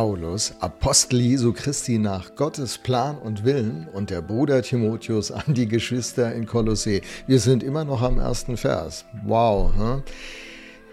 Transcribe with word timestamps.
Paulus, 0.00 0.54
Apostel 0.60 1.20
Jesu 1.20 1.52
Christi 1.52 1.98
nach 1.98 2.34
Gottes 2.34 2.78
Plan 2.78 3.18
und 3.18 3.44
Willen 3.44 3.86
und 3.92 4.08
der 4.08 4.22
Bruder 4.22 4.62
Timotheus 4.62 5.30
an 5.30 5.52
die 5.52 5.68
Geschwister 5.68 6.34
in 6.34 6.46
Kolossee. 6.46 7.02
Wir 7.26 7.38
sind 7.38 7.62
immer 7.62 7.84
noch 7.84 8.00
am 8.00 8.18
ersten 8.18 8.56
Vers. 8.56 9.04
Wow. 9.26 9.70
Hm? 9.76 10.02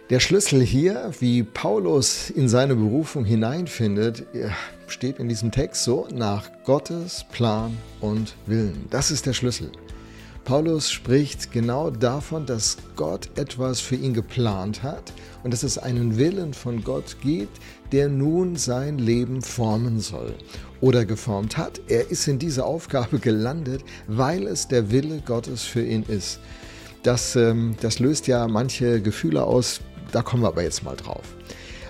Der 0.09 0.20
Schlüssel 0.20 0.59
hier, 0.59 1.09
wie 1.21 1.43
Paulus 1.43 2.29
in 2.29 2.49
seine 2.49 2.75
Berufung 2.75 3.23
hineinfindet, 3.23 4.25
steht 4.88 5.19
in 5.19 5.29
diesem 5.29 5.53
Text 5.53 5.85
so, 5.85 6.10
nach 6.13 6.49
Gottes 6.65 7.26
Plan 7.31 7.78
und 8.01 8.35
Willen. 8.46 8.87
Das 8.89 9.10
ist 9.10 9.26
der 9.26 9.31
Schlüssel. 9.31 9.71
Paulus 10.48 10.90
spricht 10.90 11.52
genau 11.52 11.90
davon, 11.90 12.46
dass 12.46 12.78
Gott 12.96 13.29
etwas 13.36 13.82
für 13.82 13.97
ihn 13.97 14.14
geplant 14.14 14.82
hat 14.82 15.12
und 15.44 15.52
dass 15.52 15.62
es 15.62 15.78
einen 15.78 16.18
Willen 16.18 16.54
von 16.54 16.86
Gott 16.86 17.18
gibt, 17.22 17.59
der 17.91 18.08
nun 18.08 18.55
sein 18.55 18.98
Leben 18.98 19.41
formen 19.41 20.00
soll 20.00 20.34
oder 20.80 21.04
geformt 21.04 21.58
hat. 21.58 21.82
Er 21.90 22.10
ist 22.10 22.30
in 22.30 22.40
diese 22.40 22.64
Aufgabe 22.64 23.20
gelandet, 23.20 23.84
weil 24.08 24.48
es 24.48 24.70
der 24.70 24.90
Wille 24.90 25.22
Gottes 25.26 25.64
für 25.64 25.84
ihn 25.84 26.04
ist. 26.04 26.40
Das, 27.04 27.36
ähm, 27.36 27.76
das 27.82 28.00
löst 28.00 28.27
ja 28.27 28.48
manche 28.48 29.02
Gefühle 29.02 29.44
aus, 29.44 29.82
da 30.14 30.22
kommen 30.22 30.44
wir 30.44 30.48
aber 30.48 30.64
jetzt 30.64 30.82
mal 30.82 30.96
drauf. 30.96 31.26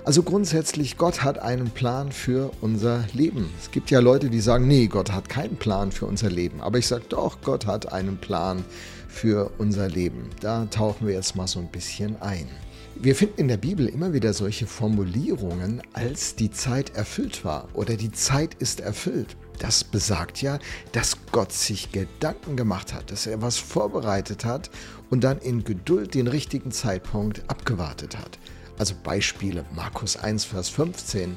Also 0.08 0.22
grundsätzlich, 0.22 0.96
Gott 0.96 1.22
hat 1.22 1.38
einen 1.38 1.68
Plan 1.68 2.12
für 2.12 2.50
unser 2.62 3.04
Leben. 3.12 3.50
Es 3.60 3.70
gibt 3.70 3.90
ja 3.90 4.00
Leute, 4.00 4.30
die 4.30 4.40
sagen, 4.40 4.66
nee, 4.66 4.86
Gott 4.86 5.12
hat 5.12 5.28
keinen 5.28 5.56
Plan 5.56 5.92
für 5.92 6.06
unser 6.06 6.30
Leben. 6.30 6.62
Aber 6.62 6.78
ich 6.78 6.86
sage 6.86 7.04
doch, 7.10 7.42
Gott 7.42 7.66
hat 7.66 7.92
einen 7.92 8.16
Plan 8.16 8.64
für 9.06 9.50
unser 9.58 9.86
Leben. 9.86 10.30
Da 10.40 10.64
tauchen 10.64 11.06
wir 11.06 11.12
jetzt 11.12 11.36
mal 11.36 11.46
so 11.46 11.58
ein 11.58 11.70
bisschen 11.70 12.16
ein. 12.22 12.48
Wir 12.94 13.14
finden 13.14 13.38
in 13.38 13.48
der 13.48 13.58
Bibel 13.58 13.86
immer 13.86 14.14
wieder 14.14 14.32
solche 14.32 14.66
Formulierungen, 14.66 15.82
als 15.92 16.34
die 16.36 16.50
Zeit 16.50 16.96
erfüllt 16.96 17.44
war 17.44 17.68
oder 17.74 17.94
die 17.96 18.10
Zeit 18.10 18.54
ist 18.54 18.80
erfüllt. 18.80 19.36
Das 19.58 19.84
besagt 19.84 20.40
ja, 20.40 20.58
dass 20.92 21.18
Gott 21.32 21.52
sich 21.52 21.92
Gedanken 21.92 22.56
gemacht 22.56 22.94
hat, 22.94 23.10
dass 23.10 23.26
er 23.26 23.42
was 23.42 23.58
vorbereitet 23.58 24.46
hat 24.46 24.70
und 25.10 25.22
dann 25.22 25.36
in 25.36 25.64
Geduld 25.64 26.14
den 26.14 26.28
richtigen 26.28 26.70
Zeitpunkt 26.70 27.42
abgewartet 27.48 28.16
hat. 28.16 28.38
Also 28.78 28.94
Beispiele 29.02 29.64
Markus 29.74 30.16
1, 30.16 30.44
Vers 30.44 30.68
15. 30.68 31.36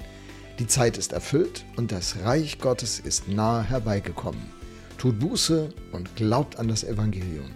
Die 0.60 0.68
Zeit 0.68 0.98
ist 0.98 1.12
erfüllt 1.12 1.66
und 1.76 1.92
das 1.92 2.18
Reich 2.24 2.60
Gottes 2.60 3.00
ist 3.00 3.28
nahe 3.28 3.64
herbeigekommen. 3.64 4.52
Tut 4.98 5.20
Buße 5.20 5.70
und 5.92 6.16
glaubt 6.16 6.60
an 6.60 6.68
das 6.68 6.84
Evangelium. 6.84 7.50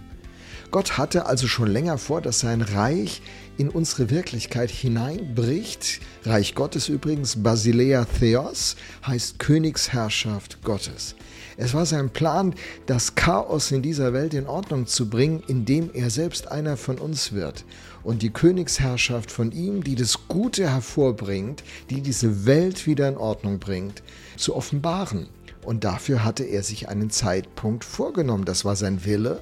Gott 0.70 0.98
hatte 0.98 1.26
also 1.26 1.46
schon 1.46 1.68
länger 1.68 1.98
vor, 1.98 2.20
dass 2.20 2.40
sein 2.40 2.60
Reich 2.60 3.22
in 3.56 3.68
unsere 3.68 4.10
Wirklichkeit 4.10 4.70
hineinbricht. 4.70 6.00
Reich 6.24 6.54
Gottes 6.54 6.88
übrigens, 6.88 7.42
Basilea 7.42 8.04
Theos, 8.04 8.76
heißt 9.06 9.38
Königsherrschaft 9.38 10.62
Gottes. 10.62 11.14
Es 11.56 11.72
war 11.72 11.86
sein 11.86 12.10
Plan, 12.10 12.54
das 12.84 13.14
Chaos 13.14 13.70
in 13.70 13.80
dieser 13.80 14.12
Welt 14.12 14.34
in 14.34 14.46
Ordnung 14.46 14.86
zu 14.86 15.08
bringen, 15.08 15.42
indem 15.46 15.90
er 15.94 16.10
selbst 16.10 16.48
einer 16.48 16.76
von 16.76 16.98
uns 16.98 17.32
wird 17.32 17.64
und 18.02 18.22
die 18.22 18.30
Königsherrschaft 18.30 19.30
von 19.30 19.52
ihm, 19.52 19.82
die 19.82 19.94
das 19.94 20.28
Gute 20.28 20.68
hervorbringt, 20.70 21.64
die 21.88 22.02
diese 22.02 22.44
Welt 22.44 22.86
wieder 22.86 23.08
in 23.08 23.16
Ordnung 23.16 23.58
bringt, 23.58 24.02
zu 24.36 24.54
offenbaren. 24.54 25.28
Und 25.64 25.84
dafür 25.84 26.24
hatte 26.24 26.44
er 26.44 26.62
sich 26.62 26.88
einen 26.88 27.10
Zeitpunkt 27.10 27.84
vorgenommen. 27.84 28.44
Das 28.44 28.64
war 28.64 28.76
sein 28.76 29.04
Wille 29.04 29.40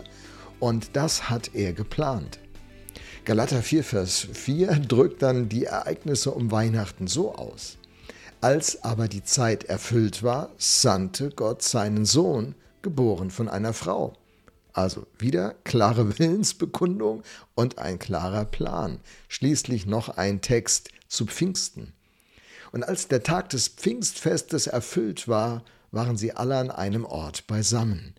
und 0.61 0.97
das 0.97 1.31
hat 1.31 1.55
er 1.55 1.73
geplant. 1.73 2.39
Galater 3.25 3.63
4, 3.63 3.85
Vers 3.85 4.29
4 4.33 4.81
drückt 4.81 5.23
dann 5.23 5.49
die 5.49 5.65
Ereignisse 5.65 6.31
um 6.31 6.51
Weihnachten 6.51 7.07
so 7.07 7.35
aus. 7.35 7.79
Als 8.41 8.85
aber 8.85 9.09
die 9.09 9.25
Zeit 9.25 9.65
erfüllt 9.65 10.23
war, 10.23 10.51
sandte 10.59 11.31
Gott 11.31 11.63
seinen 11.63 12.05
Sohn, 12.05 12.55
geboren 12.83 13.31
von 13.31 13.49
einer 13.49 13.73
Frau. 13.73 14.13
Also 14.75 15.07
wieder 15.19 15.55
klare 15.65 16.19
Willensbekundung 16.19 17.23
und 17.55 17.79
ein 17.79 17.99
klarer 17.99 18.45
Plan. 18.45 19.01
Schließlich 19.29 19.87
noch 19.87 20.11
ein 20.11 20.43
Text 20.43 20.91
zu 21.09 21.25
Pfingsten. 21.27 21.95
Und 22.73 22.83
als 22.83 23.09
der 23.09 23.23
Tag 23.23 23.49
des 23.51 23.69
Pfingstfestes 23.69 24.67
erfüllt 24.67 25.29
war, 25.29 25.65
waren 25.93 26.17
sie 26.17 26.33
alle 26.33 26.59
an 26.59 26.71
einem 26.71 27.05
Ort 27.07 27.47
beisammen. 27.47 28.15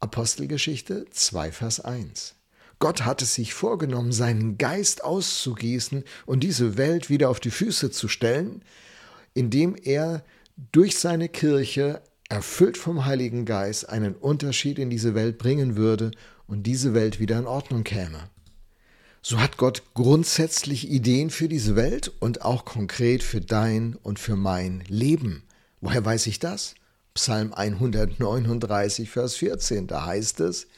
Apostelgeschichte 0.00 1.06
2, 1.10 1.52
Vers 1.52 1.80
1. 1.80 2.34
Gott 2.78 3.04
hatte 3.04 3.26
sich 3.26 3.52
vorgenommen, 3.52 4.12
seinen 4.12 4.56
Geist 4.56 5.04
auszugießen 5.04 6.04
und 6.24 6.40
diese 6.40 6.78
Welt 6.78 7.10
wieder 7.10 7.28
auf 7.28 7.38
die 7.38 7.50
Füße 7.50 7.90
zu 7.90 8.08
stellen, 8.08 8.62
indem 9.34 9.76
er 9.76 10.24
durch 10.72 10.98
seine 10.98 11.28
Kirche, 11.28 12.02
erfüllt 12.30 12.78
vom 12.78 13.04
Heiligen 13.04 13.44
Geist, 13.44 13.88
einen 13.88 14.14
Unterschied 14.14 14.78
in 14.78 14.88
diese 14.88 15.14
Welt 15.14 15.36
bringen 15.36 15.76
würde 15.76 16.12
und 16.46 16.62
diese 16.62 16.94
Welt 16.94 17.20
wieder 17.20 17.38
in 17.38 17.46
Ordnung 17.46 17.84
käme. 17.84 18.30
So 19.20 19.38
hat 19.38 19.58
Gott 19.58 19.82
grundsätzlich 19.92 20.90
Ideen 20.90 21.28
für 21.28 21.48
diese 21.48 21.76
Welt 21.76 22.10
und 22.20 22.42
auch 22.42 22.64
konkret 22.64 23.22
für 23.22 23.42
dein 23.42 23.96
und 23.96 24.18
für 24.18 24.36
mein 24.36 24.82
Leben. 24.88 25.42
Woher 25.82 26.04
weiß 26.04 26.26
ich 26.26 26.38
das? 26.38 26.74
Psalm 27.20 27.52
139, 27.52 29.10
Vers 29.10 29.34
14, 29.34 29.86
da 29.86 30.06
heißt 30.06 30.40
es, 30.40 30.68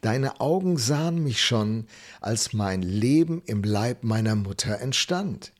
Deine 0.00 0.40
Augen 0.40 0.78
sahen 0.78 1.22
mich 1.22 1.44
schon, 1.44 1.88
als 2.22 2.54
mein 2.54 2.80
Leben 2.80 3.42
im 3.44 3.62
Leib 3.62 4.02
meiner 4.02 4.34
Mutter 4.34 4.80
entstand. 4.80 5.52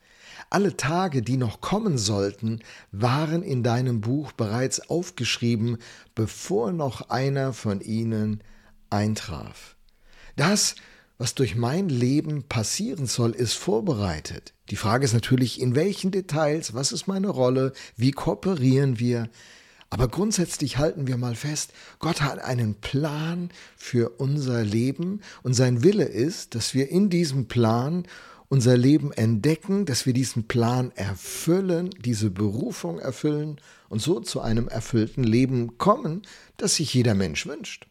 Alle 0.48 0.78
Tage, 0.78 1.20
die 1.20 1.36
noch 1.36 1.60
kommen 1.60 1.98
sollten, 1.98 2.60
waren 2.90 3.42
in 3.42 3.62
deinem 3.62 4.00
Buch 4.00 4.32
bereits 4.32 4.88
aufgeschrieben, 4.88 5.76
bevor 6.14 6.72
noch 6.72 7.10
einer 7.10 7.52
von 7.52 7.82
ihnen 7.82 8.42
eintraf. 8.88 9.76
Das, 10.36 10.74
was 11.18 11.34
durch 11.34 11.54
mein 11.54 11.90
Leben 11.90 12.44
passieren 12.44 13.04
soll, 13.04 13.32
ist 13.32 13.52
vorbereitet. 13.52 14.54
Die 14.70 14.76
Frage 14.76 15.04
ist 15.04 15.12
natürlich, 15.12 15.60
in 15.60 15.74
welchen 15.74 16.12
Details, 16.12 16.72
was 16.72 16.92
ist 16.92 17.06
meine 17.06 17.28
Rolle, 17.28 17.74
wie 17.98 18.12
kooperieren 18.12 18.98
wir, 18.98 19.28
aber 19.90 20.06
grundsätzlich 20.06 20.78
halten 20.78 21.08
wir 21.08 21.16
mal 21.16 21.34
fest, 21.34 21.72
Gott 21.98 22.22
hat 22.22 22.38
einen 22.38 22.76
Plan 22.76 23.50
für 23.76 24.10
unser 24.18 24.62
Leben 24.62 25.20
und 25.42 25.54
sein 25.54 25.82
Wille 25.82 26.04
ist, 26.04 26.54
dass 26.54 26.74
wir 26.74 26.88
in 26.88 27.10
diesem 27.10 27.48
Plan 27.48 28.06
unser 28.48 28.76
Leben 28.76 29.12
entdecken, 29.12 29.86
dass 29.86 30.06
wir 30.06 30.12
diesen 30.12 30.46
Plan 30.46 30.92
erfüllen, 30.94 31.90
diese 32.04 32.30
Berufung 32.30 33.00
erfüllen 33.00 33.60
und 33.88 34.00
so 34.00 34.20
zu 34.20 34.40
einem 34.40 34.68
erfüllten 34.68 35.24
Leben 35.24 35.76
kommen, 35.76 36.22
das 36.56 36.76
sich 36.76 36.94
jeder 36.94 37.14
Mensch 37.14 37.46
wünscht. 37.46 37.86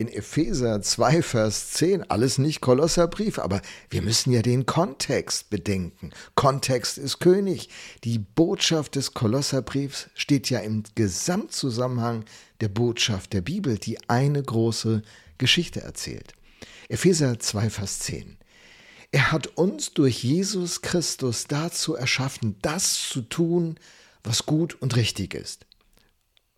In 0.00 0.06
Epheser 0.06 0.80
2, 0.80 1.22
Vers 1.22 1.70
10, 1.72 2.08
alles 2.08 2.38
nicht 2.38 2.60
Kolosserbrief, 2.60 3.40
aber 3.40 3.60
wir 3.90 4.00
müssen 4.00 4.32
ja 4.32 4.42
den 4.42 4.64
Kontext 4.64 5.50
bedenken. 5.50 6.12
Kontext 6.36 6.98
ist 6.98 7.18
König. 7.18 7.68
Die 8.04 8.20
Botschaft 8.20 8.94
des 8.94 9.12
Kolosserbriefs 9.12 10.08
steht 10.14 10.50
ja 10.50 10.60
im 10.60 10.84
Gesamtzusammenhang 10.94 12.24
der 12.60 12.68
Botschaft 12.68 13.32
der 13.32 13.40
Bibel, 13.40 13.76
die 13.76 14.08
eine 14.08 14.40
große 14.40 15.02
Geschichte 15.36 15.80
erzählt. 15.80 16.32
Epheser 16.88 17.40
2, 17.40 17.68
Vers 17.68 17.98
10. 17.98 18.38
Er 19.10 19.32
hat 19.32 19.48
uns 19.58 19.94
durch 19.94 20.22
Jesus 20.22 20.80
Christus 20.80 21.48
dazu 21.48 21.96
erschaffen, 21.96 22.54
das 22.62 23.08
zu 23.08 23.22
tun, 23.22 23.80
was 24.22 24.46
gut 24.46 24.80
und 24.80 24.94
richtig 24.94 25.34
ist. 25.34 25.66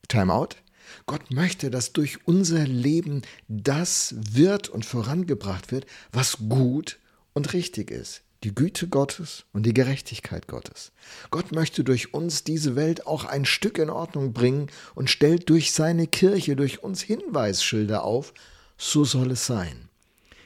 Time 0.09 0.31
out. 0.31 0.57
Gott 1.07 1.31
möchte, 1.31 1.71
dass 1.71 1.93
durch 1.93 2.27
unser 2.27 2.67
Leben 2.67 3.23
das 3.49 4.15
wird 4.19 4.69
und 4.69 4.85
vorangebracht 4.85 5.73
wird, 5.73 5.87
was 6.13 6.39
gut 6.49 6.99
und 7.33 7.53
richtig 7.53 7.91
ist. 7.91 8.23
Die 8.43 8.55
Güte 8.55 8.89
Gottes 8.89 9.45
und 9.53 9.67
die 9.67 9.75
Gerechtigkeit 9.75 10.49
Gottes. 10.49 10.93
Gott 11.31 11.53
möchte 11.53 11.85
durch 11.85 12.15
uns 12.15 12.43
diese 12.43 12.75
Welt 12.75 13.07
auch 13.07 13.27
ein 13.27 13.45
Stück 13.45 13.77
in 13.77 13.91
Ordnung 13.91 14.33
bringen 14.33 14.69
und 14.95 15.11
stellt 15.11 15.51
durch 15.51 15.73
seine 15.73 16.07
Kirche, 16.07 16.57
durch 16.57 16.83
uns 16.83 17.03
Hinweisschilder 17.03 18.03
auf, 18.03 18.33
so 18.79 19.05
soll 19.05 19.33
es 19.33 19.45
sein. 19.45 19.91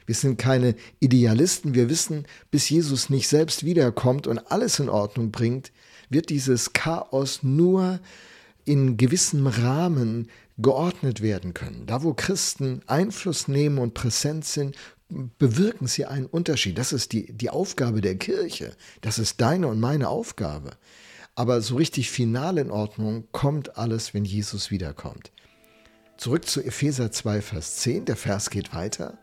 Wir 0.06 0.14
sind 0.14 0.38
keine 0.38 0.74
Idealisten. 1.00 1.74
Wir 1.74 1.88
wissen, 1.88 2.26
bis 2.50 2.68
Jesus 2.68 3.10
nicht 3.10 3.28
selbst 3.28 3.64
wiederkommt 3.64 4.26
und 4.26 4.50
alles 4.50 4.78
in 4.80 4.88
Ordnung 4.88 5.30
bringt, 5.30 5.72
wird 6.10 6.30
dieses 6.30 6.72
Chaos 6.72 7.42
nur 7.42 8.00
in 8.64 8.96
gewissem 8.96 9.46
Rahmen 9.46 10.28
geordnet 10.58 11.20
werden 11.20 11.54
können. 11.54 11.86
Da, 11.86 12.02
wo 12.02 12.14
Christen 12.14 12.82
Einfluss 12.86 13.48
nehmen 13.48 13.78
und 13.78 13.94
präsent 13.94 14.44
sind, 14.44 14.76
bewirken 15.38 15.86
sie 15.86 16.06
einen 16.06 16.26
Unterschied. 16.26 16.78
Das 16.78 16.92
ist 16.92 17.12
die, 17.12 17.32
die 17.32 17.50
Aufgabe 17.50 18.00
der 18.00 18.16
Kirche. 18.16 18.74
Das 19.00 19.18
ist 19.18 19.40
deine 19.40 19.68
und 19.68 19.80
meine 19.80 20.08
Aufgabe. 20.08 20.70
Aber 21.34 21.60
so 21.60 21.76
richtig 21.76 22.10
final 22.10 22.58
in 22.58 22.70
Ordnung 22.70 23.26
kommt 23.32 23.76
alles, 23.76 24.14
wenn 24.14 24.24
Jesus 24.24 24.70
wiederkommt. 24.70 25.32
Zurück 26.16 26.46
zu 26.46 26.62
Epheser 26.62 27.10
2, 27.10 27.42
Vers 27.42 27.76
10. 27.76 28.04
Der 28.04 28.16
Vers 28.16 28.50
geht 28.50 28.72
weiter. 28.72 29.18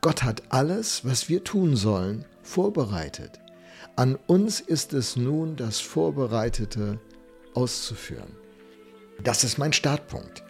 Gott 0.00 0.22
hat 0.22 0.42
alles, 0.52 1.04
was 1.04 1.28
wir 1.28 1.44
tun 1.44 1.76
sollen, 1.76 2.24
vorbereitet. 2.42 3.38
An 3.96 4.16
uns 4.26 4.60
ist 4.60 4.92
es 4.92 5.16
nun, 5.16 5.56
das 5.56 5.78
Vorbereitete 5.78 6.98
auszuführen. 7.54 8.34
Das 9.22 9.44
ist 9.44 9.58
mein 9.58 9.72
Startpunkt. 9.72 10.42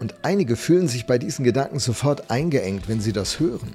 Und 0.00 0.14
einige 0.22 0.56
fühlen 0.56 0.88
sich 0.88 1.06
bei 1.06 1.18
diesen 1.18 1.44
Gedanken 1.44 1.78
sofort 1.78 2.30
eingeengt, 2.30 2.88
wenn 2.88 3.00
sie 3.00 3.12
das 3.12 3.38
hören. 3.38 3.74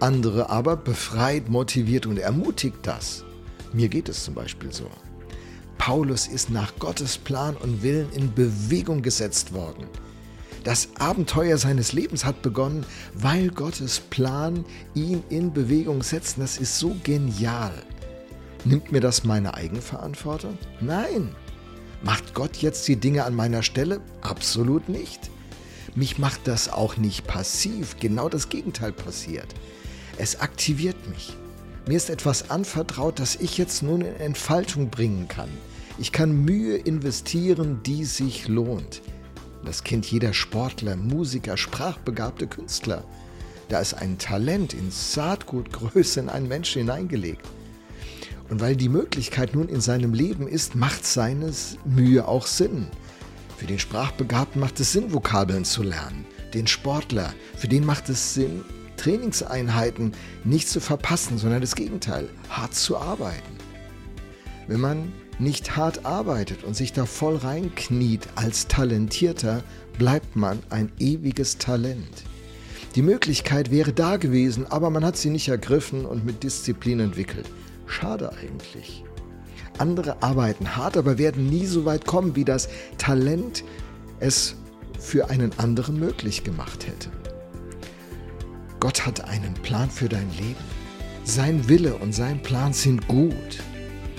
Andere 0.00 0.48
aber 0.48 0.76
befreit, 0.76 1.48
motiviert 1.48 2.06
und 2.06 2.18
ermutigt 2.18 2.78
das. 2.82 3.24
Mir 3.72 3.88
geht 3.88 4.08
es 4.08 4.24
zum 4.24 4.34
Beispiel 4.34 4.72
so. 4.72 4.90
Paulus 5.76 6.26
ist 6.26 6.50
nach 6.50 6.72
Gottes 6.78 7.18
Plan 7.18 7.56
und 7.56 7.82
Willen 7.82 8.10
in 8.12 8.34
Bewegung 8.34 9.02
gesetzt 9.02 9.52
worden. 9.52 9.86
Das 10.64 10.88
Abenteuer 10.98 11.56
seines 11.56 11.92
Lebens 11.92 12.24
hat 12.24 12.42
begonnen, 12.42 12.84
weil 13.14 13.48
Gottes 13.48 14.00
Plan 14.00 14.64
ihn 14.94 15.22
in 15.30 15.52
Bewegung 15.52 16.02
setzt. 16.02 16.38
Das 16.38 16.58
ist 16.58 16.78
so 16.78 16.96
genial. 17.02 17.72
Nimmt 18.64 18.92
mir 18.92 19.00
das 19.00 19.24
meine 19.24 19.54
Eigenverantwortung? 19.54 20.58
Nein. 20.80 21.34
Macht 22.02 22.34
Gott 22.34 22.56
jetzt 22.56 22.88
die 22.88 22.96
Dinge 22.96 23.24
an 23.24 23.34
meiner 23.34 23.62
Stelle? 23.62 24.00
Absolut 24.22 24.88
nicht. 24.88 25.30
Mich 25.94 26.18
macht 26.18 26.48
das 26.48 26.72
auch 26.72 26.96
nicht 26.96 27.26
passiv. 27.26 27.96
Genau 28.00 28.28
das 28.28 28.48
Gegenteil 28.48 28.92
passiert. 28.92 29.48
Es 30.16 30.40
aktiviert 30.40 30.96
mich. 31.08 31.34
Mir 31.86 31.96
ist 31.96 32.08
etwas 32.08 32.50
anvertraut, 32.50 33.18
das 33.18 33.36
ich 33.36 33.58
jetzt 33.58 33.82
nun 33.82 34.00
in 34.00 34.16
Entfaltung 34.16 34.88
bringen 34.88 35.28
kann. 35.28 35.50
Ich 35.98 36.12
kann 36.12 36.44
Mühe 36.44 36.76
investieren, 36.76 37.80
die 37.84 38.04
sich 38.04 38.48
lohnt. 38.48 39.02
Das 39.64 39.84
kennt 39.84 40.06
jeder 40.06 40.32
Sportler, 40.32 40.96
Musiker, 40.96 41.58
sprachbegabte 41.58 42.46
Künstler. 42.46 43.04
Da 43.68 43.80
ist 43.80 43.94
ein 43.94 44.16
Talent 44.16 44.72
in 44.72 44.90
Saatgutgröße 44.90 46.20
in 46.20 46.28
einen 46.30 46.48
Menschen 46.48 46.80
hineingelegt. 46.80 47.46
Und 48.50 48.60
weil 48.60 48.74
die 48.74 48.88
Möglichkeit 48.88 49.54
nun 49.54 49.68
in 49.68 49.80
seinem 49.80 50.12
Leben 50.12 50.48
ist, 50.48 50.74
macht 50.74 51.06
seine 51.06 51.52
Mühe 51.84 52.26
auch 52.26 52.46
Sinn. 52.46 52.88
Für 53.56 53.66
den 53.66 53.78
Sprachbegabten 53.78 54.60
macht 54.60 54.80
es 54.80 54.92
Sinn, 54.92 55.12
Vokabeln 55.12 55.64
zu 55.64 55.84
lernen. 55.84 56.26
Den 56.52 56.66
Sportler, 56.66 57.32
für 57.56 57.68
den 57.68 57.86
macht 57.86 58.08
es 58.08 58.34
Sinn, 58.34 58.64
Trainingseinheiten 58.96 60.12
nicht 60.42 60.68
zu 60.68 60.80
verpassen, 60.80 61.38
sondern 61.38 61.60
das 61.60 61.76
Gegenteil, 61.76 62.28
hart 62.48 62.74
zu 62.74 62.98
arbeiten. 62.98 63.56
Wenn 64.66 64.80
man 64.80 65.12
nicht 65.38 65.76
hart 65.76 66.04
arbeitet 66.04 66.64
und 66.64 66.74
sich 66.74 66.92
da 66.92 67.06
voll 67.06 67.36
reinkniet 67.36 68.28
als 68.34 68.66
Talentierter, 68.66 69.62
bleibt 69.96 70.34
man 70.34 70.58
ein 70.70 70.90
ewiges 70.98 71.58
Talent. 71.58 72.24
Die 72.96 73.02
Möglichkeit 73.02 73.70
wäre 73.70 73.92
da 73.92 74.16
gewesen, 74.16 74.66
aber 74.66 74.90
man 74.90 75.04
hat 75.04 75.16
sie 75.16 75.30
nicht 75.30 75.48
ergriffen 75.48 76.04
und 76.04 76.24
mit 76.24 76.42
Disziplin 76.42 76.98
entwickelt. 76.98 77.46
Schade 77.90 78.32
eigentlich. 78.32 79.04
Andere 79.78 80.22
arbeiten 80.22 80.76
hart, 80.76 80.96
aber 80.96 81.18
werden 81.18 81.48
nie 81.48 81.66
so 81.66 81.84
weit 81.84 82.06
kommen, 82.06 82.36
wie 82.36 82.44
das 82.44 82.68
Talent 82.98 83.64
es 84.20 84.56
für 84.98 85.30
einen 85.30 85.58
anderen 85.58 85.98
möglich 85.98 86.44
gemacht 86.44 86.86
hätte. 86.86 87.10
Gott 88.78 89.06
hat 89.06 89.24
einen 89.24 89.54
Plan 89.54 89.90
für 89.90 90.08
dein 90.08 90.30
Leben. 90.32 90.64
Sein 91.24 91.68
Wille 91.68 91.94
und 91.96 92.14
sein 92.14 92.42
Plan 92.42 92.72
sind 92.72 93.08
gut. 93.08 93.62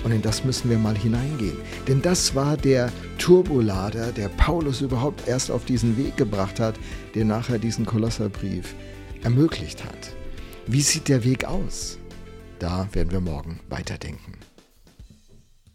Und 0.04 0.12
in 0.12 0.22
das 0.22 0.44
müssen 0.44 0.68
wir 0.68 0.78
mal 0.78 0.96
hineingehen. 0.96 1.56
Denn 1.86 2.02
das 2.02 2.34
war 2.34 2.56
der 2.56 2.92
Turbolader, 3.18 4.12
der 4.12 4.28
Paulus 4.28 4.80
überhaupt 4.80 5.28
erst 5.28 5.50
auf 5.50 5.64
diesen 5.64 5.96
Weg 5.96 6.16
gebracht 6.16 6.58
hat, 6.58 6.74
der 7.14 7.24
nachher 7.24 7.58
diesen 7.58 7.86
Kolosserbrief 7.86 8.74
ermöglicht 9.22 9.84
hat. 9.84 10.14
Wie 10.66 10.82
sieht 10.82 11.08
der 11.08 11.24
Weg 11.24 11.44
aus? 11.44 11.98
Da 12.62 12.86
werden 12.92 13.10
wir 13.10 13.20
morgen 13.20 13.58
weiterdenken. 13.68 14.34